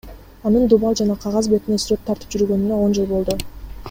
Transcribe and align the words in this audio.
Анын 0.49 0.63
дубал 0.71 0.95
жана 1.01 1.17
кагаз 1.25 1.49
бетине 1.53 1.77
сүрөт 1.83 2.01
тартып 2.09 2.33
жүргөнүнө 2.37 2.81
он 2.87 2.97
жыл 3.01 3.11
болду. 3.13 3.37